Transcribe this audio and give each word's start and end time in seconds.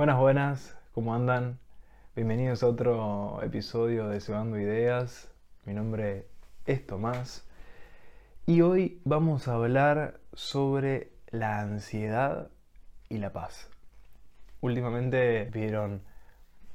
Buenas, 0.00 0.18
buenas, 0.18 0.76
¿cómo 0.92 1.14
andan? 1.14 1.58
Bienvenidos 2.16 2.62
a 2.62 2.68
otro 2.68 3.42
episodio 3.42 4.08
de 4.08 4.22
Cebando 4.22 4.58
Ideas. 4.58 5.28
Mi 5.66 5.74
nombre 5.74 6.24
es 6.64 6.86
Tomás 6.86 7.46
y 8.46 8.62
hoy 8.62 9.02
vamos 9.04 9.46
a 9.46 9.56
hablar 9.56 10.18
sobre 10.32 11.12
la 11.28 11.60
ansiedad 11.60 12.48
y 13.10 13.18
la 13.18 13.34
paz. 13.34 13.68
Últimamente 14.62 15.50
vieron 15.52 16.00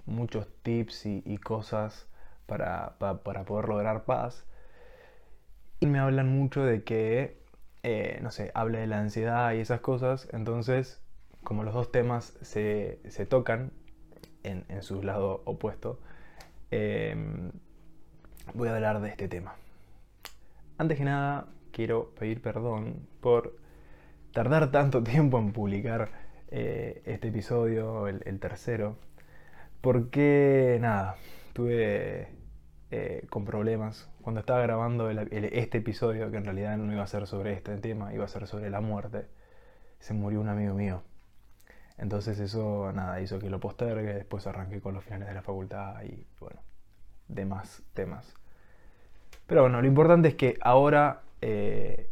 muchos 0.05 0.47
tips 0.61 1.07
y, 1.07 1.37
cosas 1.39 2.07
para, 2.45 2.99
poder 2.99 3.67
lograr 3.67 4.03
paz 4.03 4.45
y 5.79 5.87
me 5.87 5.97
hablan 5.97 6.29
mucho 6.29 6.63
de 6.63 6.83
que, 6.83 7.41
eh, 7.81 8.19
no 8.21 8.29
sé, 8.29 8.51
hable 8.53 8.77
de 8.77 8.85
la 8.85 8.99
ansiedad 8.99 9.51
y 9.53 9.61
esas 9.61 9.79
cosas, 9.79 10.29
entonces 10.31 11.01
como 11.45 11.63
los 11.63 11.73
dos 11.73 11.91
temas 11.91 12.37
se, 12.41 12.99
tocan 13.29 13.71
en, 14.43 14.65
su 14.81 15.01
lado 15.01 15.43
opuesto, 15.45 15.99
em, 16.71 17.51
voy 18.53 18.67
a 18.67 18.75
hablar 18.75 18.99
de 18.99 19.09
este 19.09 19.29
tema. 19.29 19.55
Antes 20.77 20.97
que 20.97 21.05
nada, 21.05 21.47
quiero 21.71 22.13
pedir 22.15 22.41
perdón 22.41 23.07
por 23.21 23.55
tardar 24.33 24.71
tanto 24.71 25.03
tiempo 25.13 25.39
en 25.39 25.53
publicar 25.53 26.09
eh, 26.49 27.01
este 27.05 27.29
episodio, 27.29 28.07
el, 28.07 28.39
tercero, 28.39 28.97
porque 29.81 30.77
nada, 30.81 31.15
tuve 31.53 32.29
eh, 32.91 33.25
con 33.29 33.45
problemas. 33.45 34.09
Cuando 34.21 34.39
estaba 34.41 34.61
grabando 34.61 35.09
este 35.11 35.77
episodio, 35.77 36.31
que 36.31 36.37
en 36.37 36.45
realidad 36.45 36.77
no 36.77 36.91
iba 36.91 37.03
a 37.03 37.07
ser 37.07 37.27
sobre 37.27 37.53
este 37.53 37.77
tema, 37.77 38.13
iba 38.13 38.25
a 38.25 38.27
ser 38.27 38.47
sobre 38.47 38.69
la 38.71 38.81
muerte, 38.81 39.27
se 39.99 40.13
murió 40.15 40.41
un 40.41 40.49
amigo 40.49 40.73
mío. 40.73 41.03
Entonces 41.97 42.39
eso, 42.39 42.91
nada, 42.93 43.21
hizo 43.21 43.39
que 43.39 43.49
lo 43.49 43.59
postergue, 43.59 44.13
después 44.13 44.45
arranqué 44.47 44.81
con 44.81 44.93
los 44.93 45.03
finales 45.03 45.27
de 45.27 45.33
la 45.33 45.41
facultad 45.41 46.03
y 46.03 46.25
bueno, 46.39 46.59
demás 47.27 47.83
temas. 47.93 48.33
Pero 49.47 49.61
bueno, 49.61 49.81
lo 49.81 49.87
importante 49.87 50.29
es 50.29 50.35
que 50.35 50.57
ahora 50.61 51.21
eh, 51.41 52.09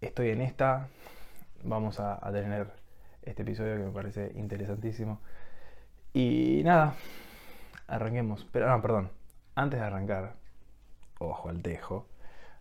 estoy 0.00 0.30
en 0.30 0.40
esta, 0.40 0.88
vamos 1.64 2.00
a, 2.00 2.20
tener 2.32 2.68
este 3.22 3.42
episodio 3.42 3.76
que 3.76 3.84
me 3.84 3.90
parece 3.90 4.32
interesantísimo. 4.36 5.20
Y 6.12 6.62
nada, 6.64 6.94
arranquemos. 7.88 8.46
Pero 8.52 8.68
no, 8.68 8.80
perdón, 8.80 9.10
antes 9.54 9.80
de 9.80 9.86
arrancar, 9.86 10.34
ojo 11.18 11.48
al 11.48 11.62
tejo, 11.62 12.06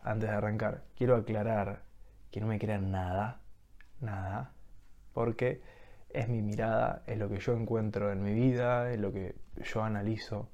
antes 0.02 0.30
de 0.30 0.36
arrancar, 0.36 0.84
quiero 0.98 1.16
aclarar 1.16 1.84
que 2.32 2.42
no 2.42 2.48
me 2.48 2.60
crean 2.60 2.92
nada, 2.92 3.40
nada, 4.02 4.52
porque 5.14 5.62
es 6.10 6.28
mi 6.28 6.42
mirada, 6.42 7.04
es 7.08 7.18
lo 7.18 7.30
que 7.30 7.40
yo 7.40 7.54
encuentro 7.54 8.12
en 8.12 8.24
mi 8.24 8.34
vida, 8.34 8.92
es 8.92 9.00
lo 9.00 9.12
que 9.12 9.36
yo 9.64 9.84
analizo 9.84 10.50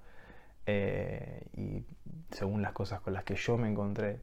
eh, 0.66 1.48
y 1.53 1.86
según 2.31 2.61
las 2.61 2.73
cosas 2.73 3.00
con 3.02 3.14
las 3.14 3.23
que 3.23 3.36
yo 3.36 3.58
me 3.58 3.70
encontré. 3.70 4.22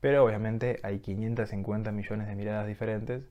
Pero 0.00 0.24
obviamente 0.24 0.80
hay 0.82 1.00
550 1.00 1.92
millones 1.92 2.28
de 2.28 2.34
miradas 2.34 2.66
diferentes. 2.66 3.24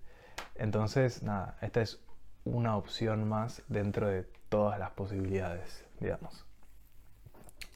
Entonces, 0.56 1.23
nada, 1.23 1.58
esta 1.61 1.81
es 1.81 2.00
una 2.45 2.76
opción 2.78 3.28
más 3.28 3.64
dentro 3.67 4.08
de 4.08 4.23
todas 4.50 4.80
las 4.80 4.92
posibilidades, 4.92 5.86
digamos. 6.00 6.45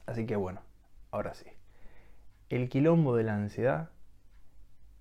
Así 0.06 0.26
que 0.26 0.36
bueno, 0.36 0.60
ahora 1.10 1.34
sí. 1.34 1.46
El 2.48 2.68
quilombo 2.68 3.14
de 3.16 3.24
la 3.24 3.34
ansiedad 3.34 3.90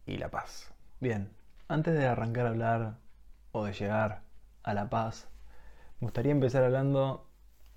y 0.06 0.18
la 0.18 0.30
paz. 0.30 0.74
Bien, 1.00 1.30
antes 1.68 1.94
de 1.94 2.08
arrancar 2.08 2.46
a 2.46 2.50
hablar 2.50 2.98
o 3.52 3.66
de 3.66 3.74
llegar 3.74 4.27
a 4.68 4.74
la 4.74 4.90
paz, 4.90 5.30
me 6.02 6.08
gustaría 6.08 6.34
empezar 6.34 6.64
hablando 6.66 7.26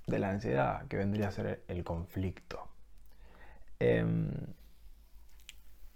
de 0.08 0.18
la 0.18 0.30
ansiedad, 0.30 0.88
que 0.88 0.96
vendría 0.96 1.28
a 1.28 1.30
ser 1.30 1.62
el 1.68 1.84
conflicto. 1.84 2.68
Em, 3.78 4.28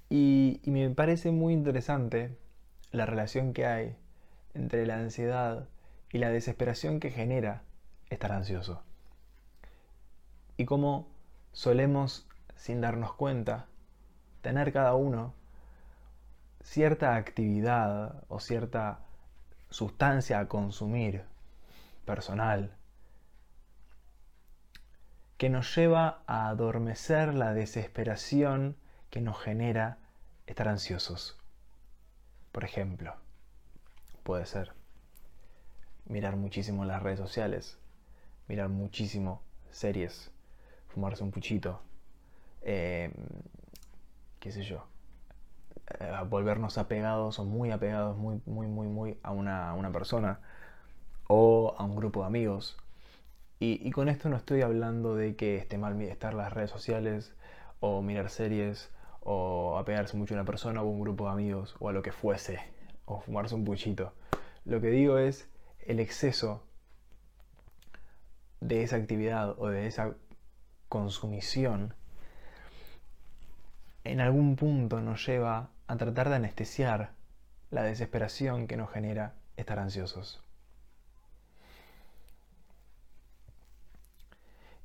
y, 0.08 0.60
y 0.62 0.70
me 0.70 0.88
parece 0.90 1.32
muy 1.32 1.52
interesante 1.52 2.38
la 2.92 3.06
relación 3.06 3.52
que 3.52 3.66
hay 3.66 3.96
entre 4.54 4.86
la 4.86 4.94
ansiedad 4.94 5.68
y 6.12 6.18
la 6.18 6.30
desesperación 6.30 7.00
que 7.00 7.10
genera 7.10 7.64
estar 8.08 8.30
ansioso. 8.30 8.84
Y 10.56 10.64
cómo 10.64 11.08
solemos, 11.50 12.28
sin 12.54 12.80
darnos 12.80 13.14
cuenta, 13.14 13.66
tener 14.42 14.72
cada 14.72 14.94
uno 14.94 15.34
cierta 16.62 17.16
actividad 17.16 18.22
o 18.28 18.38
cierta 18.38 19.00
sustancia 19.74 20.38
a 20.38 20.46
consumir 20.46 21.24
personal 22.04 22.76
que 25.36 25.48
nos 25.50 25.74
lleva 25.74 26.22
a 26.28 26.46
adormecer 26.46 27.34
la 27.34 27.54
desesperación 27.54 28.76
que 29.10 29.20
nos 29.20 29.36
genera 29.42 29.98
estar 30.46 30.68
ansiosos. 30.68 31.36
Por 32.52 32.62
ejemplo, 32.62 33.16
puede 34.22 34.46
ser 34.46 34.72
mirar 36.04 36.36
muchísimo 36.36 36.84
las 36.84 37.02
redes 37.02 37.18
sociales, 37.18 37.76
mirar 38.46 38.68
muchísimo 38.68 39.42
series, 39.72 40.30
fumarse 40.86 41.24
un 41.24 41.32
puchito, 41.32 41.82
eh, 42.62 43.12
qué 44.38 44.52
sé 44.52 44.62
yo, 44.62 44.86
eh, 46.00 46.12
volvernos 46.28 46.78
apegados 46.78 47.38
o 47.38 47.44
muy 47.44 47.70
apegados, 47.70 48.16
muy, 48.16 48.40
muy, 48.46 48.66
muy, 48.66 48.88
muy 48.88 49.18
a 49.22 49.32
una, 49.32 49.90
persona 49.92 50.40
o 51.28 51.74
a 51.78 51.84
un 51.84 51.96
grupo 51.96 52.20
de 52.20 52.26
amigos. 52.26 52.76
Y, 53.60 53.90
con 53.92 54.08
esto 54.08 54.28
no 54.28 54.36
estoy 54.36 54.62
hablando 54.62 55.14
de 55.14 55.36
que 55.36 55.56
esté 55.56 55.78
mal 55.78 56.00
estar 56.02 56.34
las 56.34 56.52
redes 56.52 56.70
sociales 56.70 57.34
o 57.80 58.02
mirar 58.02 58.28
series 58.28 58.90
o 59.20 59.78
apegarse 59.78 60.16
mucho 60.18 60.34
a 60.34 60.36
una 60.36 60.44
persona 60.44 60.82
o 60.82 60.86
a 60.86 60.90
un 60.90 61.00
grupo 61.00 61.26
de 61.26 61.32
amigos 61.32 61.76
o 61.78 61.88
a 61.88 61.92
lo 61.92 62.02
que 62.02 62.12
fuese 62.12 62.60
o 63.06 63.20
fumarse 63.20 63.54
un 63.54 63.64
puchito. 63.64 64.12
Lo 64.66 64.80
que 64.80 64.88
digo 64.88 65.18
es 65.18 65.48
el 65.80 66.00
exceso 66.00 66.62
de 68.60 68.82
esa 68.82 68.96
actividad 68.96 69.54
o 69.58 69.68
de 69.68 69.86
esa 69.86 70.14
consumición 70.88 71.94
en 74.04 74.20
algún 74.20 74.56
punto 74.56 75.00
nos 75.00 75.26
lleva 75.26 75.70
a 75.86 75.96
tratar 75.96 76.28
de 76.28 76.36
anestesiar 76.36 77.12
la 77.70 77.82
desesperación 77.82 78.66
que 78.66 78.76
nos 78.76 78.90
genera 78.90 79.34
estar 79.56 79.78
ansiosos. 79.78 80.42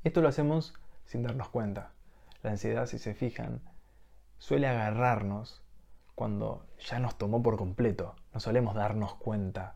Esto 0.04 0.22
lo 0.22 0.30
hacemos 0.30 0.74
sin 1.06 1.24
darnos 1.24 1.50
cuenta. 1.50 1.92
La 2.42 2.52
ansiedad, 2.52 2.86
si 2.86 3.00
se 3.00 3.14
fijan, 3.14 3.62
suele 4.38 4.68
agarrarnos 4.68 5.62
cuando 6.16 6.66
ya 6.80 7.00
nos 7.00 7.18
tomó 7.18 7.44
por 7.44 7.58
completo. 7.58 8.16
No 8.34 8.40
solemos 8.40 8.76
darnos 8.76 9.16
cuenta 9.16 9.76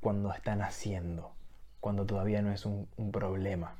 cuando 0.00 0.32
están 0.32 0.62
haciendo, 0.62 1.34
cuando 1.80 2.06
todavía 2.06 2.42
no 2.42 2.52
es 2.52 2.66
un, 2.66 2.88
un 2.96 3.12
problema. 3.12 3.76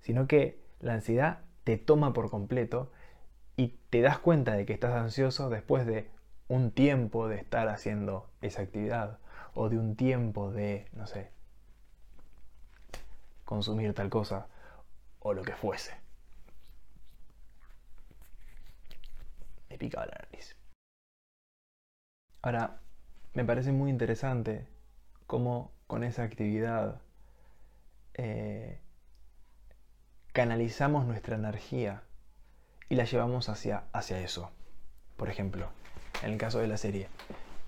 Sino 0.00 0.26
que 0.26 0.62
la 0.80 0.94
ansiedad 0.94 1.40
te 1.64 1.78
toma 1.78 2.12
por 2.12 2.30
completo 2.30 2.90
y 3.56 3.68
te 3.90 4.00
das 4.00 4.18
cuenta 4.18 4.52
de 4.54 4.66
que 4.66 4.72
estás 4.72 4.94
ansioso 4.94 5.48
después 5.48 5.86
de 5.86 6.10
un 6.48 6.70
tiempo 6.72 7.28
de 7.28 7.36
estar 7.36 7.68
haciendo 7.68 8.30
esa 8.40 8.62
actividad 8.62 9.18
o 9.54 9.68
de 9.68 9.78
un 9.78 9.96
tiempo 9.96 10.50
de, 10.50 10.88
no 10.92 11.06
sé, 11.06 11.30
consumir 13.44 13.94
tal 13.94 14.10
cosa 14.10 14.48
o 15.20 15.32
lo 15.32 15.42
que 15.42 15.54
fuese. 15.54 15.94
Me 19.70 19.78
picaba 19.78 20.06
la 20.06 20.18
nariz. 20.30 20.56
Ahora, 22.42 22.80
me 23.32 23.44
parece 23.44 23.72
muy 23.72 23.90
interesante 23.90 24.66
cómo 25.26 25.72
con 25.86 26.04
esa 26.04 26.22
actividad 26.24 27.00
eh, 28.14 28.80
canalizamos 30.32 31.06
nuestra 31.06 31.36
energía 31.36 32.02
y 32.88 32.94
la 32.96 33.04
llevamos 33.04 33.48
hacia, 33.48 33.84
hacia 33.92 34.20
eso. 34.20 34.50
Por 35.16 35.28
ejemplo, 35.28 35.68
en 36.22 36.32
el 36.32 36.38
caso 36.38 36.58
de 36.58 36.68
la 36.68 36.76
serie, 36.76 37.08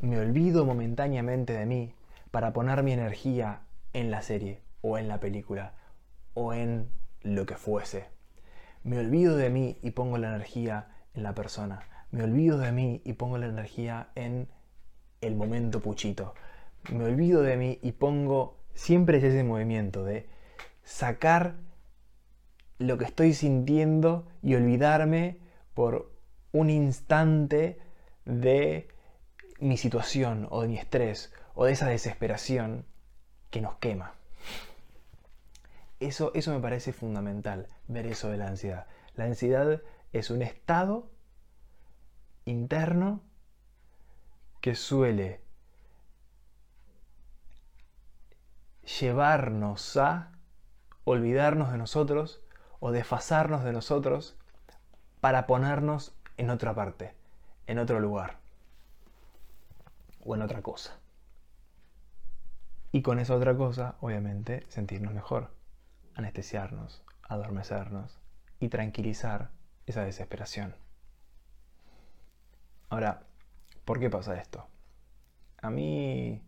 me 0.01 0.19
olvido 0.19 0.65
momentáneamente 0.65 1.53
de 1.53 1.67
mí 1.67 1.95
para 2.31 2.53
poner 2.53 2.83
mi 2.83 2.93
energía 2.93 3.61
en 3.93 4.11
la 4.11 4.23
serie 4.23 4.61
o 4.83 4.99
en 4.99 5.09
la 5.09 5.21
película 5.21 5.73
o 6.35 6.53
en 6.53 6.91
lo 7.23 7.47
que 7.47 7.57
fuese. 7.57 8.09
Me 8.85 8.99
olvido 8.99 9.37
de 9.37 9.51
mí 9.51 9.79
y 9.83 9.91
pongo 9.93 10.19
la 10.19 10.29
energía 10.29 10.89
en 11.15 11.23
la 11.23 11.35
persona. 11.35 11.81
Me 12.11 12.23
olvido 12.23 12.59
de 12.59 12.73
mí 12.73 13.01
y 13.05 13.15
pongo 13.15 13.39
la 13.39 13.47
energía 13.47 14.11
en 14.15 14.49
el 15.21 15.35
momento 15.35 15.81
puchito. 15.81 16.35
Me 16.93 17.05
olvido 17.05 17.43
de 17.43 17.57
mí 17.57 17.79
y 17.83 17.93
pongo 17.93 18.59
siempre 18.75 19.19
ese 19.19 19.43
movimiento 19.43 20.05
de 20.05 20.29
sacar 20.85 21.55
lo 22.79 22.99
que 22.99 23.05
estoy 23.05 23.33
sintiendo 23.33 24.27
y 24.43 24.55
olvidarme 24.55 25.39
por 25.75 26.13
un 26.53 26.71
instante 26.71 27.79
de 28.25 28.89
mi 29.59 29.77
situación 29.77 30.47
o 30.51 30.63
de 30.63 30.69
mi 30.69 30.79
estrés 30.79 31.33
o 31.55 31.65
de 31.65 31.73
esa 31.73 31.89
desesperación 31.89 32.85
que 33.51 33.61
nos 33.61 33.77
quema. 33.77 34.15
Eso, 36.01 36.33
eso 36.35 36.53
me 36.53 36.61
parece 36.61 36.93
fundamental, 36.93 37.69
ver 37.89 38.07
eso 38.07 38.29
de 38.29 38.37
la 38.37 38.49
ansiedad. 38.49 38.87
La 39.15 39.25
ansiedad 39.25 39.81
es 40.13 40.31
un 40.31 40.43
estado 40.43 41.11
interno 42.45 43.23
que 44.61 44.75
suele 44.75 45.41
llevarnos 49.01 49.97
a 49.97 50.33
olvidarnos 51.05 51.73
de 51.73 51.79
nosotros 51.79 52.43
o 52.81 52.91
desfasarnos 52.91 53.65
de 53.65 53.73
nosotros 53.73 54.37
para 55.21 55.47
ponernos 55.47 56.15
en 56.37 56.51
otra 56.51 56.75
parte, 56.75 57.15
en 57.67 57.79
otro 57.79 58.01
lugar 58.01 58.39
o 60.25 60.35
en 60.35 60.43
otra 60.43 60.63
cosa. 60.63 60.99
Y 62.93 63.03
con 63.03 63.19
esa 63.19 63.35
otra 63.35 63.57
cosa, 63.57 63.97
obviamente, 64.01 64.65
sentirnos 64.69 65.13
mejor, 65.13 65.51
anestesiarnos, 66.15 67.03
adormecernos 67.23 68.19
y 68.61 68.69
tranquilizar 68.69 69.51
esa 69.87 70.03
desesperación. 70.03 70.75
Ahora, 72.89 73.23
¿por 73.85 74.01
qué 74.01 74.09
pasa 74.11 74.41
esto? 74.41 74.67
A 75.61 75.71
mí 75.71 76.43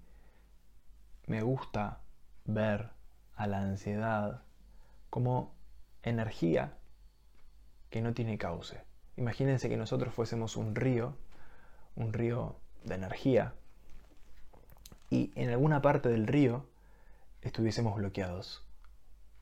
me 1.27 1.43
gusta 1.43 2.01
ver 2.45 2.91
a 3.35 3.47
la 3.47 3.59
ansiedad 3.59 4.43
como 5.11 5.58
energía 6.03 6.77
que 7.91 8.01
no 8.01 8.15
tiene 8.15 8.39
cauce. 8.39 8.83
Imagínense 9.17 9.69
que 9.69 9.77
nosotros 9.77 10.15
fuésemos 10.15 10.57
un 10.57 10.75
río, 10.75 11.17
un 11.97 12.13
río 12.13 12.57
de 12.85 12.95
energía, 12.95 13.55
y 15.11 15.33
en 15.35 15.51
alguna 15.51 15.83
parte 15.83 16.09
del 16.09 16.27
río 16.27 16.67
estuviésemos 17.43 17.97
bloqueados. 17.97 18.65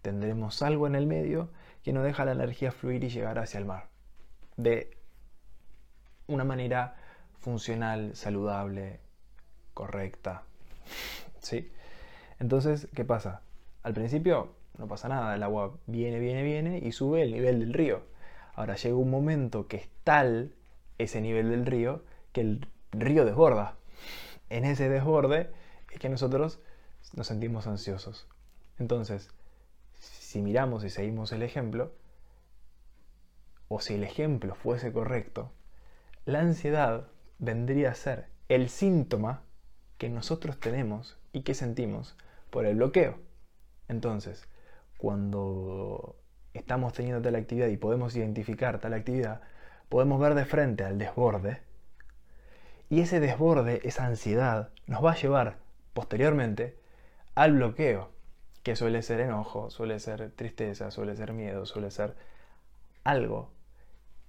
Tendremos 0.02 0.62
algo 0.62 0.86
en 0.86 0.94
el 0.94 1.06
medio 1.06 1.50
que 1.82 1.92
no 1.92 2.02
deja 2.02 2.24
la 2.24 2.32
energía 2.32 2.72
fluir 2.72 3.02
y 3.04 3.10
llegar 3.10 3.38
hacia 3.38 3.58
el 3.58 3.64
mar. 3.64 3.88
De 4.56 4.96
una 6.26 6.44
manera 6.44 6.96
funcional, 7.38 8.14
saludable, 8.14 9.00
correcta. 9.74 10.44
¿Sí? 11.40 11.70
Entonces, 12.38 12.88
¿qué 12.94 13.04
pasa? 13.04 13.42
Al 13.82 13.94
principio 13.94 14.55
no 14.78 14.88
pasa 14.88 15.08
nada, 15.08 15.34
el 15.34 15.42
agua 15.42 15.76
viene, 15.86 16.18
viene, 16.18 16.42
viene 16.42 16.78
y 16.78 16.92
sube 16.92 17.22
el 17.22 17.32
nivel 17.32 17.60
del 17.60 17.72
río. 17.72 18.02
Ahora 18.54 18.76
llega 18.76 18.96
un 18.96 19.10
momento 19.10 19.68
que 19.68 19.76
es 19.76 19.88
tal 20.04 20.52
ese 20.98 21.20
nivel 21.20 21.50
del 21.50 21.66
río 21.66 22.02
que 22.32 22.40
el 22.42 22.68
río 22.92 23.24
desborda. 23.24 23.76
En 24.50 24.64
ese 24.64 24.88
desborde 24.88 25.50
es 25.90 25.98
que 25.98 26.08
nosotros 26.08 26.60
nos 27.14 27.26
sentimos 27.26 27.66
ansiosos. 27.66 28.26
Entonces, 28.78 29.30
si 29.94 30.42
miramos 30.42 30.84
y 30.84 30.90
seguimos 30.90 31.32
el 31.32 31.42
ejemplo, 31.42 31.92
o 33.68 33.80
si 33.80 33.94
el 33.94 34.04
ejemplo 34.04 34.54
fuese 34.54 34.92
correcto, 34.92 35.50
la 36.24 36.40
ansiedad 36.40 37.08
vendría 37.38 37.90
a 37.90 37.94
ser 37.94 38.28
el 38.48 38.68
síntoma 38.68 39.42
que 39.98 40.08
nosotros 40.08 40.58
tenemos 40.60 41.18
y 41.32 41.42
que 41.42 41.54
sentimos 41.54 42.16
por 42.50 42.66
el 42.66 42.76
bloqueo. 42.76 43.18
Entonces, 43.88 44.48
cuando 44.98 46.16
estamos 46.54 46.92
teniendo 46.92 47.22
tal 47.22 47.36
actividad 47.36 47.68
y 47.68 47.76
podemos 47.76 48.16
identificar 48.16 48.80
tal 48.80 48.94
actividad, 48.94 49.40
podemos 49.88 50.20
ver 50.20 50.34
de 50.34 50.44
frente 50.44 50.84
al 50.84 50.98
desborde 50.98 51.60
y 52.88 53.00
ese 53.00 53.18
desborde, 53.18 53.80
esa 53.84 54.06
ansiedad, 54.06 54.70
nos 54.86 55.04
va 55.04 55.12
a 55.12 55.16
llevar 55.16 55.56
posteriormente 55.92 56.76
al 57.34 57.52
bloqueo, 57.52 58.10
que 58.62 58.76
suele 58.76 59.02
ser 59.02 59.20
enojo, 59.20 59.70
suele 59.70 59.98
ser 59.98 60.30
tristeza, 60.30 60.90
suele 60.90 61.16
ser 61.16 61.32
miedo, 61.32 61.66
suele 61.66 61.90
ser 61.90 62.14
algo 63.02 63.50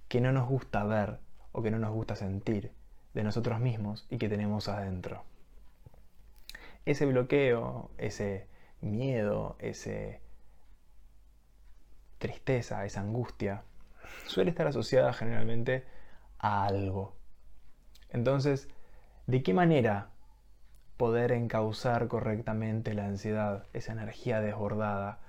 que 0.08 0.20
no 0.20 0.32
nos 0.32 0.48
gusta 0.48 0.84
ver 0.84 1.18
o 1.52 1.62
que 1.62 1.70
no 1.70 1.78
nos 1.78 1.92
gusta 1.92 2.16
sentir 2.16 2.72
de 3.14 3.22
nosotros 3.22 3.60
mismos 3.60 4.06
y 4.10 4.18
que 4.18 4.28
tenemos 4.28 4.68
adentro. 4.68 5.22
Ese 6.84 7.06
bloqueo, 7.06 7.90
ese 7.98 8.46
miedo, 8.80 9.56
ese 9.60 10.20
tristeza, 12.18 12.84
esa 12.84 13.00
angustia, 13.00 13.62
suele 14.26 14.50
estar 14.50 14.66
asociada 14.66 15.12
generalmente 15.12 15.84
a 16.38 16.66
algo. 16.66 17.16
Entonces, 18.10 18.68
¿de 19.26 19.42
qué 19.42 19.54
manera 19.54 20.08
poder 20.96 21.32
encauzar 21.32 22.08
correctamente 22.08 22.94
la 22.94 23.06
ansiedad, 23.06 23.66
esa 23.72 23.92
energía 23.92 24.40
desbordada, 24.40 25.20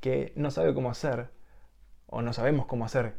que 0.00 0.32
no 0.36 0.50
sabe 0.50 0.74
cómo 0.74 0.90
hacer, 0.90 1.30
o 2.06 2.20
no 2.20 2.32
sabemos 2.32 2.66
cómo 2.66 2.84
hacer 2.84 3.14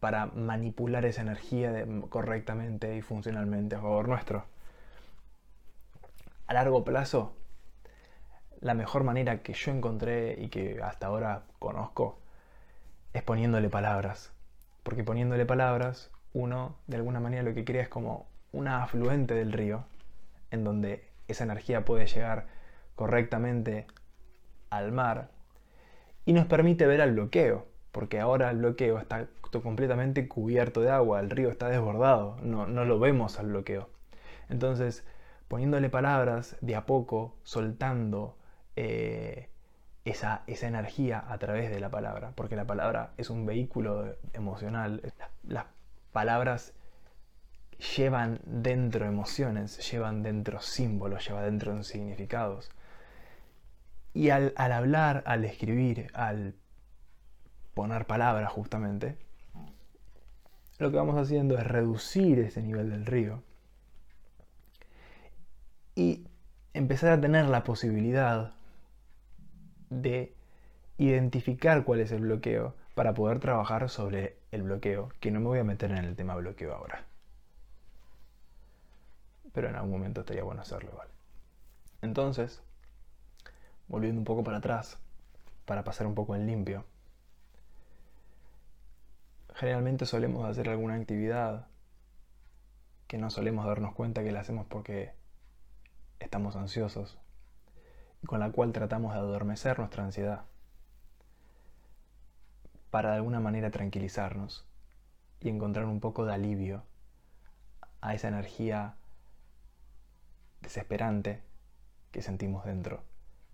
para 0.00 0.26
manipular 0.26 1.04
esa 1.04 1.22
energía 1.22 1.86
correctamente 2.08 2.96
y 2.96 3.02
funcionalmente 3.02 3.76
a 3.76 3.80
favor 3.80 4.08
nuestro? 4.08 4.46
A 6.46 6.54
largo 6.54 6.84
plazo, 6.84 7.34
la 8.60 8.74
mejor 8.74 9.04
manera 9.04 9.42
que 9.42 9.52
yo 9.52 9.70
encontré 9.72 10.36
y 10.40 10.48
que 10.48 10.80
hasta 10.82 11.06
ahora 11.06 11.42
conozco 11.58 12.18
es 13.14 13.22
poniéndole 13.22 13.70
palabras. 13.70 14.32
Porque 14.82 15.04
poniéndole 15.04 15.46
palabras, 15.46 16.10
uno 16.34 16.76
de 16.86 16.96
alguna 16.96 17.20
manera 17.20 17.42
lo 17.42 17.54
que 17.54 17.64
crea 17.64 17.82
es 17.82 17.88
como 17.88 18.26
una 18.52 18.82
afluente 18.82 19.34
del 19.34 19.52
río, 19.52 19.84
en 20.50 20.64
donde 20.64 21.08
esa 21.28 21.44
energía 21.44 21.84
puede 21.86 22.06
llegar 22.06 22.46
correctamente 22.94 23.86
al 24.70 24.92
mar 24.92 25.30
y 26.24 26.32
nos 26.32 26.46
permite 26.46 26.86
ver 26.86 27.00
al 27.00 27.12
bloqueo, 27.12 27.66
porque 27.92 28.20
ahora 28.20 28.50
el 28.50 28.58
bloqueo 28.58 28.98
está 28.98 29.28
completamente 29.62 30.26
cubierto 30.26 30.80
de 30.80 30.90
agua, 30.90 31.20
el 31.20 31.30
río 31.30 31.48
está 31.48 31.68
desbordado, 31.68 32.36
no, 32.42 32.66
lo 32.66 32.98
vemos 32.98 33.38
al 33.38 33.48
bloqueo. 33.48 33.88
Entonces, 34.48 35.04
poniéndole 35.48 35.90
palabras 35.90 36.56
de 36.60 36.74
a 36.76 36.86
poco, 36.86 37.36
soltando 37.44 38.36
eh, 38.76 39.48
esa, 40.04 40.42
esa, 40.46 40.68
energía 40.68 41.24
a 41.28 41.38
través 41.38 41.70
de 41.70 41.80
la 41.80 41.90
palabra, 41.90 42.32
porque 42.34 42.56
la 42.56 42.66
palabra 42.66 43.12
es 43.16 43.30
un 43.30 43.46
vehículo 43.46 44.16
emocional, 44.32 45.12
las 45.42 45.66
palabras 46.12 46.74
llevan 47.96 48.40
dentro 48.44 49.06
emociones, 49.06 49.90
llevan 49.90 50.22
dentro 50.22 50.60
símbolos, 50.60 51.26
llevan 51.26 51.44
dentro 51.44 51.82
significados. 51.82 52.70
Y 54.12 54.30
al, 54.30 54.52
al 54.56 54.72
hablar, 54.72 55.24
al 55.26 55.44
escribir, 55.44 56.08
al 56.14 56.54
poner 57.74 58.06
palabras 58.06 58.52
justamente, 58.52 59.16
lo 60.78 60.90
que 60.90 60.96
vamos 60.96 61.16
haciendo 61.16 61.56
es 61.58 61.66
reducir 61.66 62.38
ese 62.40 62.62
nivel 62.62 62.90
del 62.90 63.06
río 63.06 63.42
y 65.94 66.26
empezar 66.72 67.12
a 67.12 67.20
tener 67.20 67.46
la 67.46 67.62
posibilidad 67.64 68.54
de 70.02 70.32
identificar 70.98 71.84
cuál 71.84 72.00
es 72.00 72.12
el 72.12 72.20
bloqueo 72.22 72.74
para 72.94 73.14
poder 73.14 73.40
trabajar 73.40 73.88
sobre 73.88 74.36
el 74.52 74.62
bloqueo, 74.62 75.10
que 75.20 75.30
no 75.30 75.40
me 75.40 75.46
voy 75.46 75.58
a 75.58 75.64
meter 75.64 75.90
en 75.90 76.04
el 76.04 76.14
tema 76.16 76.36
bloqueo 76.36 76.74
ahora 76.74 77.04
pero 79.54 79.68
en 79.68 79.76
algún 79.76 79.92
momento 79.92 80.20
estaría 80.20 80.42
bueno 80.42 80.62
hacerlo 80.62 80.90
igual. 80.90 81.08
Entonces, 82.02 82.60
volviendo 83.86 84.20
un 84.20 84.24
poco 84.24 84.42
para 84.42 84.58
atrás, 84.58 84.98
para 85.64 85.84
pasar 85.84 86.08
un 86.08 86.16
poco 86.16 86.34
en 86.34 86.46
limpio, 86.46 86.84
generalmente 89.54 90.06
solemos 90.06 90.44
hacer 90.44 90.68
alguna 90.68 90.96
actividad 90.96 91.68
que 93.06 93.16
no 93.16 93.30
solemos 93.30 93.64
darnos 93.64 93.94
cuenta 93.94 94.24
que 94.24 94.32
la 94.32 94.40
hacemos 94.40 94.66
porque 94.66 95.12
estamos 96.18 96.56
ansiosos 96.56 97.16
con 98.26 98.40
la 98.40 98.50
cual 98.50 98.72
tratamos 98.72 99.12
de 99.12 99.20
adormecer 99.20 99.78
nuestra 99.78 100.04
ansiedad 100.04 100.42
para 102.90 103.10
de 103.10 103.16
alguna 103.16 103.40
manera 103.40 103.70
tranquilizarnos 103.70 104.64
y 105.40 105.48
encontrar 105.48 105.86
un 105.86 106.00
poco 106.00 106.24
de 106.24 106.34
alivio 106.34 106.84
a 108.00 108.14
esa 108.14 108.28
energía 108.28 108.94
desesperante 110.60 111.42
que 112.12 112.22
sentimos 112.22 112.64
dentro 112.64 113.02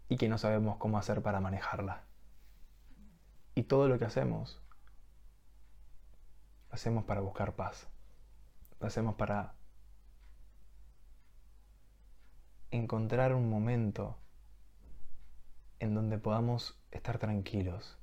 y 0.09 0.17
que 0.17 0.29
no 0.29 0.39
sabemos 0.39 0.77
cómo 0.77 0.99
hacer 0.99 1.23
para 1.23 1.41
manejarla. 1.41 2.03
Y 3.55 3.62
todo 3.62 3.89
lo 3.89 3.99
que 3.99 4.05
hacemos, 4.05 4.61
lo 6.69 6.75
hacemos 6.75 7.05
para 7.05 7.21
buscar 7.21 7.55
paz. 7.55 7.89
Lo 8.81 8.87
hacemos 8.87 9.15
para 9.15 9.55
encontrar 12.71 13.35
un 13.35 13.49
momento 13.49 14.17
en 15.81 15.95
donde 15.95 16.19
podamos 16.19 16.79
estar 16.93 17.19
tranquilos, 17.19 17.99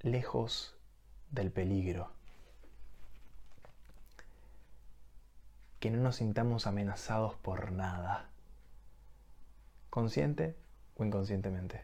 lejos 0.00 0.76
del 1.30 1.50
peligro. 1.50 2.12
que 5.80 5.90
no 5.90 5.96
nos 5.96 6.16
sintamos 6.16 6.66
amenazados 6.66 7.34
por 7.36 7.72
nada, 7.72 8.28
consciente 9.88 10.54
o 10.96 11.04
inconscientemente. 11.04 11.82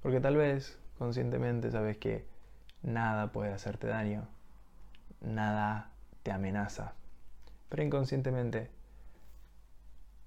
Porque 0.00 0.20
tal 0.20 0.36
vez 0.36 0.78
conscientemente 0.96 1.72
sabes 1.72 1.98
que 1.98 2.24
nada 2.82 3.32
puede 3.32 3.52
hacerte 3.52 3.88
daño, 3.88 4.28
nada 5.20 5.90
te 6.22 6.30
amenaza, 6.30 6.94
pero 7.68 7.82
inconscientemente, 7.82 8.70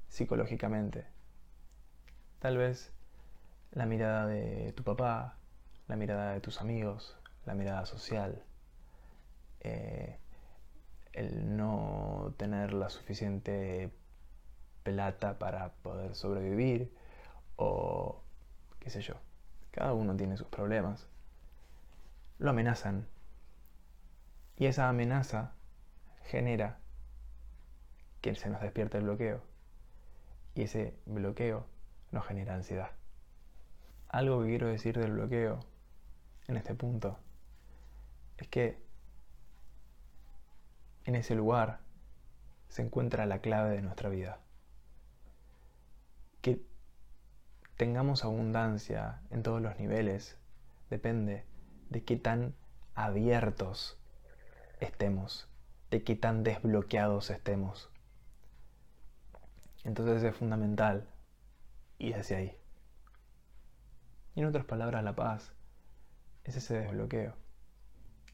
psicológicamente, 0.10 1.06
tal 2.40 2.58
vez 2.58 2.92
la 3.72 3.86
mirada 3.86 4.26
de 4.28 4.74
tu 4.74 4.84
papá, 4.84 5.38
la 5.88 5.96
mirada 5.96 6.34
de 6.34 6.42
tus 6.42 6.62
amigos, 6.62 7.18
la 7.46 7.54
mirada 7.54 7.86
social, 7.86 8.44
eh, 9.62 10.18
el 11.14 11.56
no 11.56 12.34
tener 12.38 12.74
la 12.74 12.90
suficiente 12.90 13.92
plata 14.84 15.40
para 15.40 15.74
poder 15.74 16.16
sobrevivir 16.16 16.92
o 17.56 18.22
qué 18.80 18.90
sé 18.90 19.02
yo. 19.02 19.16
Cada 19.72 19.94
uno 19.94 20.16
tiene 20.16 20.38
sus 20.38 20.48
problemas. 20.48 21.08
Lo 22.38 22.50
amenazan. 22.50 23.08
Y 24.58 24.68
esa 24.68 24.88
amenaza 24.88 25.54
genera 26.24 26.80
que 28.22 28.36
se 28.36 28.50
nos 28.50 28.62
despierte 28.62 28.98
el 28.98 29.04
bloqueo. 29.04 29.42
Y 30.54 30.64
ese 30.64 30.96
bloqueo 31.06 31.66
nos 32.12 32.26
genera 32.26 32.56
ansiedad. 32.56 32.92
Algo 34.08 34.42
que 34.42 34.50
quiero 34.50 34.68
decir 34.68 34.98
del 34.98 35.12
bloqueo 35.12 35.60
en 36.48 36.58
este 36.58 36.76
punto 36.76 37.20
es 38.38 38.48
que 38.48 38.80
en 41.06 41.16
ese 41.16 41.36
lugar 41.36 41.80
se 42.70 42.82
encuentra 42.82 43.26
la 43.26 43.40
clave 43.40 43.76
de 43.76 43.82
nuestra 43.82 44.10
vida. 44.10 44.40
Que 46.42 46.62
tengamos 47.78 48.24
abundancia 48.24 49.22
en 49.30 49.44
todos 49.44 49.62
los 49.62 49.78
niveles 49.80 50.38
depende 50.90 51.46
de 51.90 52.04
qué 52.04 52.18
tan 52.18 52.56
abiertos 52.96 54.00
estemos, 54.80 55.48
de 55.92 56.04
qué 56.04 56.16
tan 56.16 56.44
desbloqueados 56.44 57.30
estemos. 57.30 57.90
Entonces 59.84 60.24
es 60.24 60.36
fundamental 60.36 61.08
ir 61.98 62.16
hacia 62.16 62.38
ahí. 62.38 62.58
Y 64.36 64.42
en 64.42 64.48
otras 64.48 64.66
palabras, 64.66 65.04
la 65.04 65.16
paz 65.16 65.54
es 66.44 66.56
ese 66.58 66.80
desbloqueo, 66.80 67.34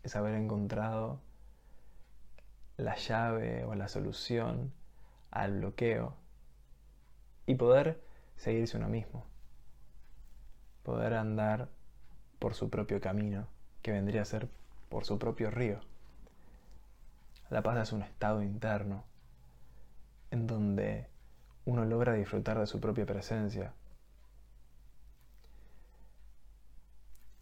es 0.03 0.15
haber 0.15 0.35
encontrado 0.35 1.21
la 2.77 2.95
llave 2.95 3.63
o 3.65 3.75
la 3.75 3.87
solución 3.87 4.73
al 5.29 5.59
bloqueo 5.59 6.15
y 7.45 7.55
poder 7.55 8.01
seguirse 8.35 8.77
uno 8.77 8.89
mismo, 8.89 9.25
poder 10.83 11.13
andar 11.13 11.69
por 12.39 12.55
su 12.55 12.69
propio 12.69 12.99
camino, 12.99 13.47
que 13.83 13.91
vendría 13.91 14.23
a 14.23 14.25
ser 14.25 14.49
por 14.89 15.05
su 15.05 15.19
propio 15.19 15.51
río. 15.51 15.79
La 17.49 17.61
paz 17.61 17.77
es 17.77 17.93
un 17.93 18.01
estado 18.01 18.41
interno 18.41 19.03
en 20.31 20.47
donde 20.47 21.10
uno 21.65 21.85
logra 21.85 22.13
disfrutar 22.13 22.59
de 22.59 22.65
su 22.65 22.79
propia 22.79 23.05
presencia. 23.05 23.73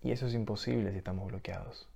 Y 0.02 0.12
eso 0.12 0.28
es 0.28 0.34
imposible 0.34 0.92
si 0.92 0.98
estamos 0.98 1.28
bloqueados. 1.28 1.90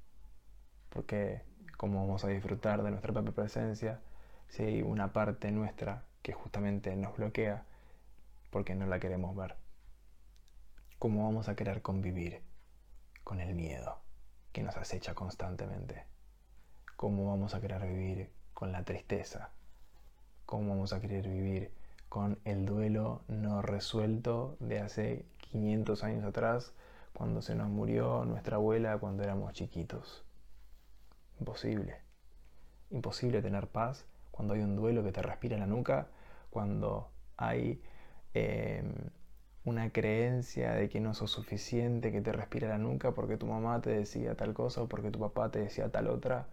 Porque 0.90 1.42
¿cómo 1.78 2.02
vamos 2.02 2.24
a 2.24 2.30
disfrutar 2.30 2.84
de 2.84 2.92
nuestra 2.92 3.14
propia 3.14 3.34
presencia 3.34 4.00
si 4.50 4.64
hay 4.64 4.82
una 4.82 5.14
parte 5.14 5.52
nuestra 5.52 6.04
que 6.22 6.34
justamente 6.34 6.96
nos 6.96 7.18
bloquea 7.18 7.66
porque 8.52 8.76
no 8.76 8.86
la 8.86 9.00
queremos 9.00 9.36
ver? 9.36 9.56
¿Cómo 11.00 11.26
vamos 11.26 11.50
a 11.50 11.56
querer 11.56 11.82
convivir 11.82 12.42
con 13.24 13.42
el 13.42 13.56
miedo 13.56 14.00
que 14.54 14.64
nos 14.64 14.78
acecha 14.78 15.14
constantemente? 15.14 16.06
¿Cómo 16.96 17.30
vamos 17.30 17.56
a 17.56 17.60
querer 17.60 17.82
vivir 17.86 18.32
con 18.54 18.72
la 18.72 18.84
tristeza? 18.84 19.50
¿Cómo 20.46 20.70
vamos 20.70 20.94
a 20.94 21.02
querer 21.02 21.28
vivir 21.28 21.72
con 22.14 22.38
el 22.46 22.68
duelo 22.68 23.24
no 23.28 23.64
resuelto 23.64 24.56
de 24.60 24.78
hace 24.78 25.26
500 25.50 26.04
años 26.04 26.24
atrás, 26.26 26.72
cuando 27.12 27.42
se 27.42 27.56
nos 27.56 27.70
murió 27.70 28.24
nuestra 28.24 28.58
abuela 28.58 29.00
cuando 29.00 29.24
éramos 29.24 29.52
chiquitos. 29.54 30.24
Imposible. 31.40 32.02
Imposible 32.92 33.42
tener 33.42 33.68
paz 33.68 34.06
cuando 34.30 34.54
hay 34.54 34.62
un 34.62 34.76
duelo 34.76 35.04
que 35.04 35.12
te 35.12 35.24
respira 35.24 35.56
en 35.56 35.62
la 35.62 35.66
nuca, 35.66 36.08
cuando 36.52 37.10
hay 37.36 37.82
em, 38.36 38.94
una 39.66 39.90
creencia 39.90 40.74
de 40.74 40.90
que 40.90 41.00
no 41.00 41.16
sos 41.16 41.32
suficiente, 41.32 42.12
que 42.12 42.22
te 42.22 42.32
respira 42.32 42.68
la 42.68 42.78
nuca 42.78 43.14
porque 43.16 43.38
tu 43.38 43.48
mamá 43.48 43.82
te 43.82 43.90
decía 43.90 44.36
tal 44.36 44.54
cosa 44.54 44.84
o 44.84 44.88
porque 44.88 45.10
tu 45.10 45.18
papá 45.18 45.50
te 45.50 45.58
decía 45.58 45.90
tal 45.90 46.08
otra. 46.10 46.46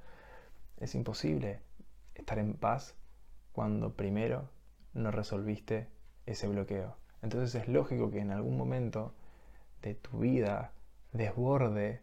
Es 0.79 0.95
imposible 0.95 1.61
estar 2.15 2.39
en 2.39 2.55
paz 2.55 2.95
cuando 3.53 3.93
primero 3.93 4.49
no 4.95 5.11
resolviste 5.11 5.89
ese 6.27 6.49
bloqueo. 6.49 6.97
Entonces 7.23 7.55
es 7.55 7.69
lógico 7.69 8.11
que 8.11 8.21
en 8.21 8.31
algún 8.31 8.57
momento 8.57 9.15
de 9.83 9.95
tu 9.95 10.21
vida 10.21 10.73
desborde 11.13 12.03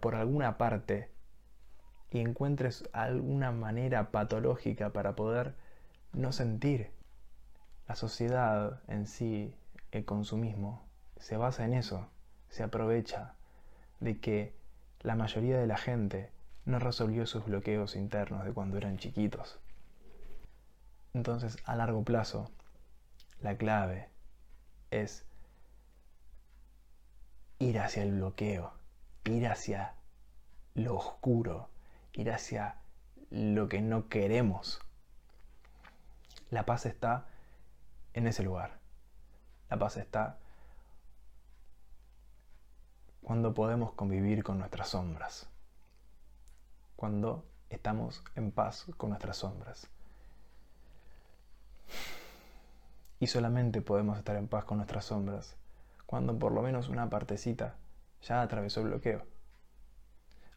por 0.00 0.14
alguna 0.14 0.58
parte 0.58 1.10
y 2.10 2.20
encuentres 2.20 2.88
alguna 2.92 3.50
manera 3.50 4.10
patológica 4.10 4.90
para 4.90 5.16
poder 5.16 5.54
no 6.12 6.32
sentir. 6.32 6.90
La 7.88 7.96
sociedad 7.96 8.80
en 8.88 9.06
sí, 9.06 9.54
el 9.92 10.04
consumismo, 10.04 10.86
se 11.16 11.36
basa 11.36 11.64
en 11.64 11.74
eso, 11.74 12.08
se 12.48 12.62
aprovecha 12.62 13.34
de 14.00 14.20
que 14.20 14.54
la 15.00 15.14
mayoría 15.14 15.58
de 15.58 15.66
la 15.66 15.76
gente 15.76 16.30
no 16.64 16.78
resolvió 16.78 17.26
sus 17.26 17.44
bloqueos 17.44 17.96
internos 17.96 18.44
de 18.44 18.52
cuando 18.52 18.76
eran 18.76 18.98
chiquitos. 18.98 19.60
Entonces, 21.16 21.56
a 21.64 21.74
largo 21.76 22.04
plazo, 22.04 22.50
la 23.40 23.56
clave 23.56 24.10
es 24.90 25.24
ir 27.58 27.78
hacia 27.78 28.02
el 28.02 28.12
bloqueo, 28.12 28.74
ir 29.24 29.46
hacia 29.48 29.94
lo 30.74 30.94
oscuro, 30.94 31.70
ir 32.12 32.30
hacia 32.30 32.82
lo 33.30 33.66
que 33.66 33.80
no 33.80 34.10
queremos. 34.10 34.78
La 36.50 36.66
paz 36.66 36.84
está 36.84 37.24
en 38.12 38.26
ese 38.26 38.42
lugar. 38.42 38.78
La 39.70 39.78
paz 39.78 39.96
está 39.96 40.38
cuando 43.22 43.54
podemos 43.54 43.94
convivir 43.94 44.44
con 44.44 44.58
nuestras 44.58 44.90
sombras. 44.90 45.48
Cuando 46.94 47.48
estamos 47.70 48.22
en 48.34 48.52
paz 48.52 48.84
con 48.98 49.08
nuestras 49.08 49.38
sombras. 49.38 49.88
Y 53.18 53.28
solamente 53.28 53.82
podemos 53.82 54.18
estar 54.18 54.36
en 54.36 54.48
paz 54.48 54.64
con 54.64 54.78
nuestras 54.78 55.06
sombras 55.06 55.56
cuando 56.06 56.38
por 56.38 56.52
lo 56.52 56.62
menos 56.62 56.88
una 56.88 57.10
partecita 57.10 57.74
ya 58.22 58.42
atravesó 58.42 58.80
el 58.80 58.88
bloqueo. 58.88 59.24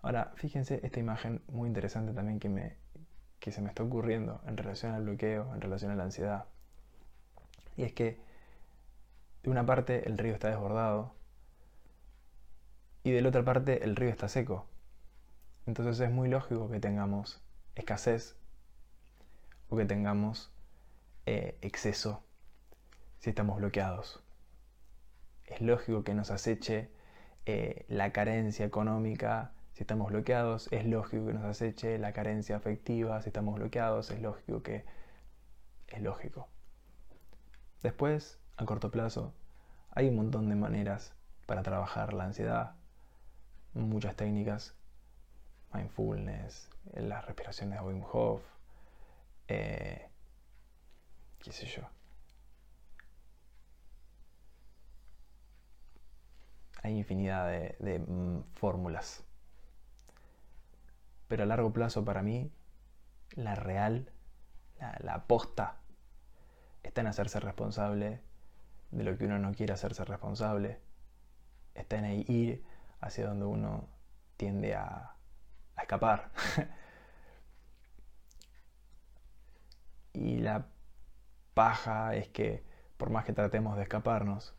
Ahora, 0.02 0.32
fíjense 0.36 0.80
esta 0.84 1.00
imagen 1.00 1.42
muy 1.48 1.68
interesante 1.68 2.14
también 2.14 2.40
que, 2.40 2.50
me, 2.50 2.78
que 3.40 3.52
se 3.52 3.62
me 3.62 3.70
está 3.70 3.84
ocurriendo 3.84 4.42
en 4.46 4.56
relación 4.56 4.94
al 4.94 5.04
bloqueo, 5.04 5.54
en 5.54 5.62
relación 5.62 5.92
a 5.92 5.96
la 5.96 6.04
ansiedad. 6.04 6.46
Y 7.76 7.84
es 7.84 7.94
que 7.94 8.22
de 9.44 9.50
una 9.50 9.66
parte 9.66 10.08
el 10.08 10.18
río 10.18 10.34
está 10.34 10.50
desbordado 10.50 11.14
y 13.04 13.12
de 13.12 13.22
la 13.22 13.30
otra 13.30 13.44
parte 13.44 13.84
el 13.84 13.96
río 13.96 14.10
está 14.10 14.30
seco. 14.30 14.66
Entonces 15.66 16.00
es 16.00 16.12
muy 16.12 16.30
lógico 16.30 16.70
que 16.70 16.80
tengamos 16.80 17.42
escasez 17.76 18.36
o 19.70 19.78
que 19.78 19.86
tengamos 19.86 20.52
eh, 21.26 21.58
exceso 21.62 22.24
si 23.20 23.30
estamos 23.30 23.58
bloqueados. 23.58 24.24
Es 25.46 25.62
lógico 25.62 26.04
que 26.04 26.14
nos 26.14 26.32
aceche 26.32 26.90
eh, 27.46 27.86
la 27.88 28.12
carencia 28.12 28.66
económica 28.66 29.54
si 29.74 29.84
estamos 29.84 30.10
bloqueados, 30.10 30.68
es 30.74 30.86
lógico 30.86 31.28
que 31.28 31.34
nos 31.34 31.46
aceche 31.46 31.98
la 32.00 32.12
carencia 32.12 32.58
afectiva 32.58 33.22
si 33.22 33.30
estamos 33.30 33.56
bloqueados, 33.56 34.12
es 34.12 34.22
lógico 34.22 34.62
que... 34.62 34.84
Es 35.88 36.02
lógico. 36.02 36.50
Después, 37.82 38.40
a 38.58 38.66
corto 38.66 38.92
plazo, 38.92 39.34
hay 39.92 40.10
un 40.10 40.18
montón 40.18 40.50
de 40.50 40.56
maneras 40.56 41.14
para 41.46 41.64
trabajar 41.64 42.14
la 42.14 42.26
ansiedad, 42.26 42.76
muchas 43.74 44.16
técnicas, 44.18 44.76
mindfulness, 45.74 46.70
las 46.94 47.26
respiraciones 47.26 47.80
de 47.80 47.86
Wim 47.86 48.04
Hof, 48.12 48.42
eh, 49.48 50.09
qué 51.40 51.52
sé 51.52 51.66
yo. 51.66 51.84
Hay 56.84 56.98
infinidad 56.98 57.48
de, 57.48 58.00
mm, 58.00 58.44
fórmulas. 58.54 59.24
Pero 61.28 61.44
a 61.44 61.46
largo 61.46 61.72
plazo 61.72 62.04
para 62.06 62.22
mí, 62.24 62.52
la 63.36 63.56
real, 63.56 64.12
la, 64.80 64.98
la 65.02 65.26
posta, 65.28 65.78
está 66.84 67.02
en 67.02 67.08
hacerse 67.08 67.40
responsable 67.40 68.22
de 68.92 69.04
lo 69.04 69.18
que 69.18 69.26
uno 69.26 69.40
no 69.40 69.54
quiere 69.54 69.74
hacerse 69.74 70.04
responsable, 70.06 70.80
está 71.76 71.98
en 72.00 72.26
ir 72.28 72.64
hacia 73.02 73.28
donde 73.28 73.46
uno 73.46 73.88
tiende 74.38 74.76
a, 74.76 75.16
a 75.76 75.82
escapar. 75.82 76.32
y 80.14 80.38
la 80.38 80.66
paja 81.60 82.16
es 82.16 82.30
que 82.30 82.64
por 82.96 83.10
más 83.10 83.26
que 83.26 83.34
tratemos 83.34 83.76
de 83.76 83.84
escaparnos, 83.84 84.56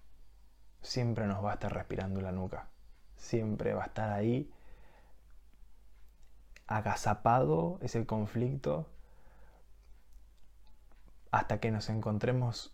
siempre 0.83 1.27
nos 1.27 1.43
va 1.43 1.53
a 1.53 1.55
estar 1.55 1.73
respirando 1.73 2.21
la 2.21 2.31
nuca. 2.31 2.69
Siempre 3.17 3.73
va 3.73 3.85
a 3.85 3.87
estar 3.87 4.11
ahí 4.11 4.53
agazapado 6.67 7.79
ese 7.81 8.05
conflicto 8.05 8.87
hasta 11.31 11.59
que 11.59 11.71
nos 11.71 11.89
encontremos 11.89 12.71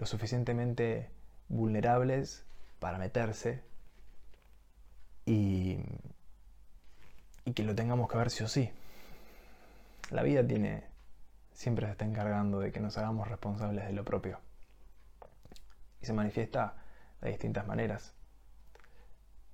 lo 0.00 0.06
suficientemente 0.06 1.08
vulnerables 1.48 2.44
para 2.80 2.98
meterse 2.98 3.62
y, 5.26 5.78
y 7.44 7.52
que 7.52 7.62
lo 7.62 7.76
tengamos 7.76 8.10
que 8.10 8.18
ver 8.18 8.30
sí 8.30 8.42
o 8.42 8.48
sí. 8.48 8.72
La 10.10 10.24
vida 10.24 10.44
tiene, 10.44 10.89
siempre 11.60 11.84
se 11.84 11.92
está 11.92 12.06
encargando 12.06 12.60
de 12.60 12.72
que 12.72 12.80
nos 12.80 12.96
hagamos 12.96 13.28
responsables 13.28 13.84
de 13.84 13.92
lo 13.92 14.02
propio. 14.02 14.40
Y 16.00 16.06
se 16.06 16.14
manifiesta 16.14 16.74
de 17.20 17.28
distintas 17.28 17.66
maneras, 17.66 18.14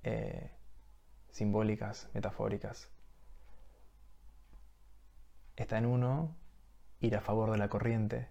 eh, 0.03 0.49
simbólicas, 1.31 2.09
metafóricas. 2.13 2.89
Está 5.57 5.79
en 5.79 5.85
uno 5.85 6.33
ir 7.01 7.13
a 7.17 7.19
favor 7.19 7.51
de 7.51 7.57
la 7.57 7.67
corriente 7.67 8.29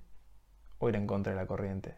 o 0.78 0.88
ir 0.88 0.96
en 0.96 1.06
contra 1.06 1.34
de 1.34 1.38
la 1.38 1.46
corriente. 1.46 1.96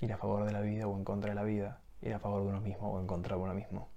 Ir 0.00 0.10
a 0.10 0.16
favor 0.16 0.46
de 0.46 0.52
la 0.52 0.62
vida 0.62 0.86
o 0.86 0.96
en 0.96 1.04
contra 1.04 1.28
de 1.28 1.34
la 1.34 1.44
vida. 1.44 1.82
Ir 2.00 2.14
a 2.14 2.18
favor 2.18 2.40
de 2.44 2.48
uno 2.48 2.62
mismo 2.62 2.94
o 2.94 2.98
en 2.98 3.06
contra 3.06 3.36
de 3.36 3.42
uno 3.42 3.52
mismo. 3.52 3.90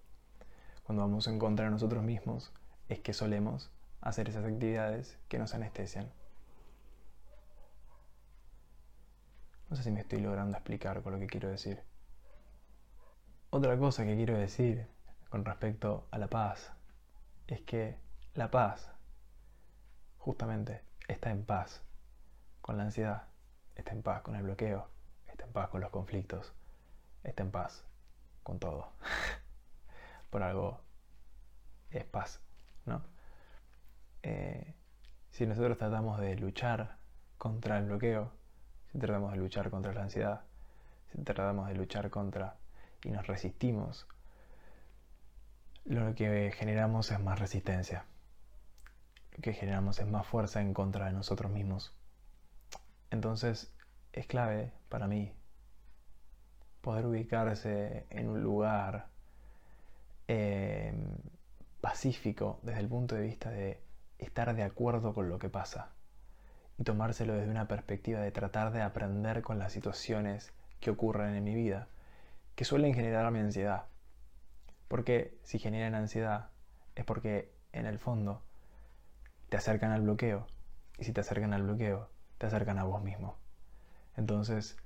Cuando 0.83 1.03
vamos 1.03 1.25
en 1.27 1.39
contra 1.39 1.63
de 1.63 1.71
nosotros 1.71 2.03
mismos 2.03 2.51
es 2.89 2.99
que 2.99 3.13
solemos 3.13 3.71
hacer 4.05 4.29
esas 4.29 4.45
actividades 4.45 5.17
que 5.27 5.39
nos 5.39 5.53
anestesian. 5.55 6.09
No 9.67 9.75
sé 9.75 9.81
si 9.81 9.91
me 9.91 10.01
estoy 10.01 10.21
logrando 10.21 10.55
explicar 10.55 11.01
con 11.01 11.13
lo 11.13 11.19
que 11.19 11.25
quiero 11.25 11.49
decir. 11.49 11.81
Otra 13.49 13.77
cosa 13.77 14.05
que 14.05 14.15
quiero 14.15 14.37
decir 14.37 14.87
con 15.29 15.43
respecto 15.43 16.07
a 16.11 16.19
la 16.19 16.27
paz 16.27 16.71
es 17.47 17.61
que 17.61 17.97
la 18.35 18.51
paz 18.51 18.91
justamente 20.19 20.83
está 21.07 21.31
en 21.31 21.43
paz 21.43 21.81
con 22.61 22.77
la 22.77 22.83
ansiedad, 22.83 23.27
está 23.73 23.91
en 23.91 24.03
paz 24.03 24.21
con 24.21 24.35
el 24.35 24.43
bloqueo, 24.43 24.87
está 25.25 25.45
en 25.45 25.51
paz 25.51 25.69
con 25.69 25.81
los 25.81 25.89
conflictos, 25.89 26.53
está 27.23 27.41
en 27.41 27.49
paz 27.49 27.83
con 28.43 28.59
todo. 28.59 28.93
Por 30.29 30.43
algo 30.43 30.79
es 31.89 32.03
paz, 32.05 32.39
¿no? 32.85 33.14
Eh, 34.27 34.73
si 35.29 35.45
nosotros 35.45 35.77
tratamos 35.77 36.19
de 36.19 36.35
luchar 36.35 36.97
contra 37.37 37.77
el 37.77 37.85
bloqueo, 37.85 38.31
si 38.91 38.97
tratamos 38.97 39.31
de 39.31 39.37
luchar 39.37 39.69
contra 39.69 39.93
la 39.93 40.01
ansiedad, 40.01 40.41
si 41.11 41.21
tratamos 41.21 41.67
de 41.67 41.75
luchar 41.75 42.09
contra 42.09 42.57
y 43.03 43.11
nos 43.11 43.27
resistimos, 43.27 44.07
lo 45.83 46.15
que 46.15 46.51
generamos 46.57 47.11
es 47.11 47.19
más 47.19 47.37
resistencia. 47.37 48.05
Lo 49.33 49.43
que 49.43 49.53
generamos 49.53 49.99
es 49.99 50.07
más 50.07 50.25
fuerza 50.25 50.59
en 50.59 50.73
contra 50.73 51.05
de 51.05 51.13
nosotros 51.13 51.51
mismos. 51.51 51.95
Entonces 53.11 53.71
es 54.11 54.25
clave 54.25 54.71
para 54.89 55.05
mí 55.07 55.35
poder 56.81 57.05
ubicarse 57.05 58.07
en 58.09 58.29
un 58.29 58.41
lugar 58.41 59.05
em, 60.27 61.13
pacífico 61.79 62.59
desde 62.63 62.79
el 62.79 62.87
punto 62.87 63.13
de 63.13 63.21
vista 63.21 63.51
de 63.51 63.84
estar 64.19 64.55
de 64.55 64.63
acuerdo 64.63 65.13
con 65.13 65.29
lo 65.29 65.39
que 65.39 65.49
pasa 65.49 65.89
y 66.77 66.83
tomárselo 66.83 67.33
desde 67.33 67.51
una 67.51 67.67
perspectiva 67.67 68.19
de 68.19 68.31
tratar 68.31 68.71
de 68.71 68.81
aprender 68.81 69.41
con 69.41 69.59
las 69.59 69.71
situaciones 69.71 70.53
que 70.79 70.89
ocurren 70.91 71.35
en 71.35 71.43
mi 71.43 71.55
vida, 71.55 71.87
que 72.55 72.65
suelen 72.65 72.93
generarme 72.93 73.39
ansiedad. 73.39 73.85
Porque 74.87 75.37
si 75.43 75.57
generan 75.57 75.95
ansiedad 75.95 76.49
es 76.95 77.05
porque 77.05 77.51
en 77.71 77.85
el 77.85 77.99
fondo 77.99 78.41
te 79.49 79.57
acercan 79.57 79.91
al 79.91 80.01
bloqueo. 80.01 80.47
Y 80.97 81.03
si 81.03 81.11
te 81.11 81.21
acercan 81.21 81.53
al 81.53 81.63
bloqueo, 81.63 82.09
te 82.37 82.45
acercan 82.47 82.79
a 82.79 82.83
vos 82.83 83.01
mismo. 83.03 83.35
Entonces, 84.15 84.77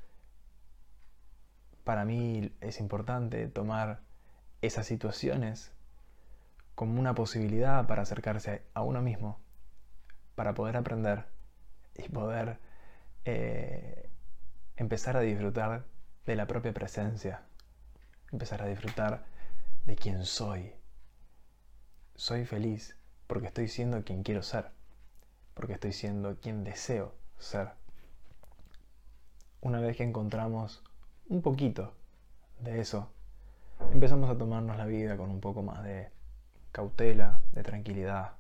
para 1.84 2.06
mí 2.06 2.56
es 2.62 2.80
importante 2.80 3.48
tomar 3.48 4.02
esas 4.62 4.86
situaciones 4.86 5.72
como 6.80 6.98
una 6.98 7.14
posibilidad 7.14 7.86
para 7.88 8.04
acercarse 8.04 8.64
a 8.74 8.84
uno 8.84 9.02
mismo, 9.02 9.42
para 10.36 10.54
poder 10.54 10.78
aprender 10.78 11.26
y 11.94 12.08
poder 12.08 12.58
eh, 13.26 14.10
empezar 14.78 15.18
a 15.18 15.20
disfrutar 15.20 15.84
de 16.26 16.38
la 16.38 16.48
propia 16.48 16.74
presencia, 16.74 17.42
empezar 18.32 18.62
a 18.62 18.68
disfrutar 18.68 19.26
de 19.88 19.98
quién 19.98 20.24
soy. 20.24 20.72
Soy 22.16 22.46
feliz 22.46 22.96
porque 23.28 23.48
estoy 23.48 23.68
siendo 23.68 24.06
quien 24.06 24.24
quiero 24.24 24.42
ser, 24.42 24.72
porque 25.56 25.74
estoy 25.74 25.92
siendo 25.92 26.40
quien 26.40 26.64
deseo 26.64 27.14
ser. 27.40 27.72
Una 29.60 29.82
vez 29.82 29.98
que 29.98 30.04
encontramos 30.04 30.82
un 31.28 31.42
poquito 31.42 31.94
de 32.62 32.80
eso, 32.80 33.12
empezamos 33.92 34.30
a 34.30 34.38
tomarnos 34.38 34.78
la 34.78 34.86
vida 34.86 35.18
con 35.18 35.30
un 35.30 35.42
poco 35.42 35.62
más 35.62 35.84
de 35.84 36.18
cautela, 36.72 37.42
de 37.52 37.64
tranquilidad, 37.64 38.34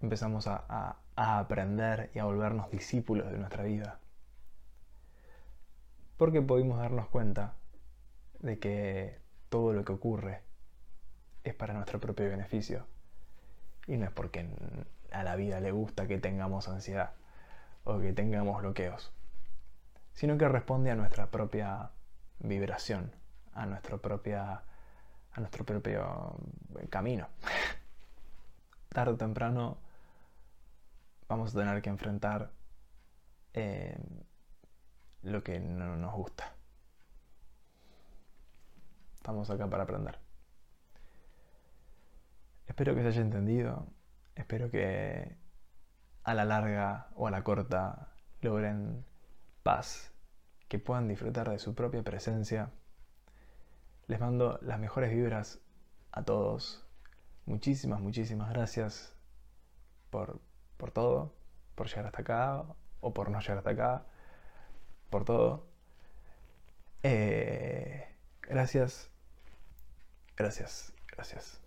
empezamos 0.00 0.46
a, 0.46 0.96
aprender 1.16 2.10
y 2.14 2.18
a 2.18 2.24
volvernos 2.24 2.70
discípulos 2.70 3.30
de 3.30 3.38
nuestra 3.38 3.64
vida. 3.64 3.98
Porque 6.16 6.40
pudimos 6.40 6.78
darnos 6.78 7.08
cuenta 7.08 7.54
de 8.38 8.58
que 8.58 9.18
todo 9.50 9.72
lo 9.74 9.84
que 9.84 9.92
ocurre 9.92 10.42
es 11.44 11.54
para 11.54 11.74
nuestro 11.74 12.00
propio 12.00 12.28
beneficio. 12.28 12.86
Y 13.86 13.96
no 13.96 14.06
es 14.06 14.12
porque 14.12 14.48
a 15.12 15.22
la 15.22 15.36
vida 15.36 15.60
le 15.60 15.72
gusta 15.72 16.06
que 16.06 16.18
tengamos 16.18 16.68
ansiedad 16.68 17.12
o 17.84 17.98
que 17.98 18.12
tengamos 18.12 18.60
bloqueos, 18.62 19.12
sino 20.14 20.38
que 20.38 20.48
responde 20.48 20.90
a 20.90 20.94
nuestra 20.94 21.30
propia 21.30 21.90
vibración, 22.38 23.12
a, 23.54 23.66
nuestro 23.66 24.00
propia, 24.00 24.62
a 25.32 25.40
nuestro 25.40 25.64
propio 25.64 26.36
camino. 26.88 27.28
Tarde 28.88 29.12
o 29.12 29.16
temprano 29.16 29.78
vamos 31.28 31.54
a 31.54 31.60
tener 31.60 31.80
que 31.80 31.90
enfrentar 31.90 32.50
eh, 33.54 33.96
lo 35.22 35.42
que 35.42 35.60
no 35.60 35.96
nos 35.96 36.14
gusta. 36.14 36.52
Estamos 39.14 39.50
acá 39.50 39.68
para 39.68 39.84
aprender. 39.84 40.18
Espero 42.66 42.94
que 42.94 43.02
se 43.02 43.08
haya 43.08 43.20
entendido. 43.20 43.86
Espero 44.34 44.70
que 44.70 45.36
a 46.24 46.34
la 46.34 46.44
larga 46.44 47.08
o 47.14 47.26
a 47.26 47.30
la 47.30 47.44
corta 47.44 48.12
logren 48.40 49.04
paz, 49.62 50.12
que 50.68 50.78
puedan 50.78 51.08
disfrutar 51.08 51.50
de 51.50 51.58
su 51.58 51.74
propia 51.74 52.02
presencia. 52.02 52.70
Les 54.10 54.18
mando 54.18 54.58
las 54.62 54.80
mejores 54.80 55.12
vibras 55.12 55.60
a 56.10 56.24
todos. 56.24 56.84
Muchísimas, 57.46 58.00
muchísimas 58.00 58.50
gracias 58.52 59.14
por 60.10 60.40
por 60.76 60.90
todo, 60.90 61.32
por 61.76 61.86
llegar 61.86 62.06
hasta 62.06 62.22
acá 62.22 62.64
o 63.00 63.14
por 63.14 63.30
no 63.30 63.38
llegar 63.38 63.58
hasta 63.58 63.70
acá, 63.70 64.02
por 65.10 65.24
todo. 65.24 65.64
Eh, 67.04 68.04
gracias, 68.42 69.10
gracias, 70.36 70.92
gracias. 71.12 71.59